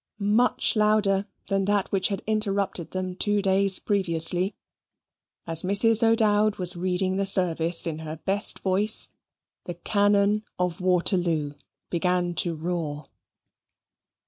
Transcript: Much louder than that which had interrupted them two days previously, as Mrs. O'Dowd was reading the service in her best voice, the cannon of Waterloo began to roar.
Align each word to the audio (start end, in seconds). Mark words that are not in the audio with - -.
Much 0.17 0.75
louder 0.75 1.27
than 1.47 1.65
that 1.65 1.91
which 1.91 2.07
had 2.07 2.23
interrupted 2.25 2.89
them 2.89 3.15
two 3.15 3.39
days 3.39 3.77
previously, 3.77 4.55
as 5.45 5.61
Mrs. 5.61 6.01
O'Dowd 6.01 6.55
was 6.55 6.75
reading 6.75 7.17
the 7.17 7.25
service 7.27 7.85
in 7.85 7.99
her 7.99 8.17
best 8.25 8.57
voice, 8.61 9.09
the 9.65 9.75
cannon 9.75 10.43
of 10.57 10.81
Waterloo 10.81 11.53
began 11.91 12.33
to 12.33 12.55
roar. 12.55 13.09